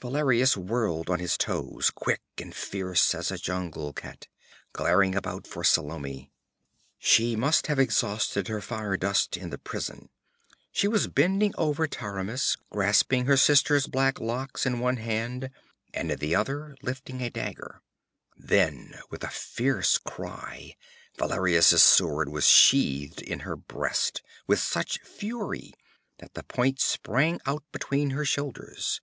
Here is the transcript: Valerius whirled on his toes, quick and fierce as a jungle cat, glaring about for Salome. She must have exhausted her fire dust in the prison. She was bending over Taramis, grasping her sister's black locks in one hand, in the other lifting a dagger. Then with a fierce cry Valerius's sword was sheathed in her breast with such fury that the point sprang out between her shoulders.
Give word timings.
Valerius 0.00 0.56
whirled 0.56 1.10
on 1.10 1.18
his 1.18 1.36
toes, 1.36 1.90
quick 1.90 2.22
and 2.38 2.54
fierce 2.54 3.16
as 3.16 3.32
a 3.32 3.36
jungle 3.36 3.92
cat, 3.92 4.28
glaring 4.72 5.12
about 5.16 5.44
for 5.44 5.64
Salome. 5.64 6.30
She 7.00 7.34
must 7.34 7.66
have 7.66 7.80
exhausted 7.80 8.46
her 8.46 8.60
fire 8.60 8.96
dust 8.96 9.36
in 9.36 9.50
the 9.50 9.58
prison. 9.58 10.08
She 10.70 10.86
was 10.86 11.08
bending 11.08 11.52
over 11.58 11.88
Taramis, 11.88 12.56
grasping 12.70 13.26
her 13.26 13.36
sister's 13.36 13.88
black 13.88 14.20
locks 14.20 14.66
in 14.66 14.78
one 14.78 14.98
hand, 14.98 15.50
in 15.92 16.06
the 16.16 16.32
other 16.32 16.76
lifting 16.82 17.20
a 17.20 17.28
dagger. 17.28 17.82
Then 18.36 19.00
with 19.10 19.24
a 19.24 19.30
fierce 19.30 19.98
cry 19.98 20.76
Valerius's 21.18 21.82
sword 21.82 22.28
was 22.28 22.46
sheathed 22.46 23.20
in 23.20 23.40
her 23.40 23.56
breast 23.56 24.22
with 24.46 24.60
such 24.60 25.00
fury 25.00 25.74
that 26.18 26.34
the 26.34 26.44
point 26.44 26.78
sprang 26.80 27.40
out 27.46 27.64
between 27.72 28.10
her 28.10 28.24
shoulders. 28.24 29.00